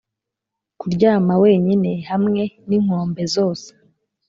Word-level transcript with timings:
kuryama 0.79 1.33
wenyine 1.43 1.91
hamwe 2.09 2.41
ninkombe 2.67 3.23
zose, 3.35 3.67